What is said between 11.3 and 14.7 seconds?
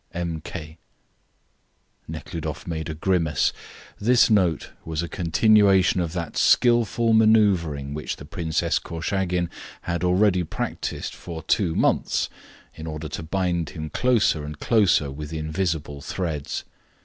two months in order to bind him closer and